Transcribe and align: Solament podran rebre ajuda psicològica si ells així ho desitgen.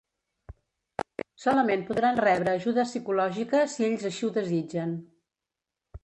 Solament 1.41 1.83
podran 1.89 2.17
rebre 2.23 2.55
ajuda 2.59 2.85
psicològica 2.87 3.61
si 3.73 3.85
ells 3.89 4.07
així 4.11 4.25
ho 4.29 4.31
desitgen. 4.39 4.97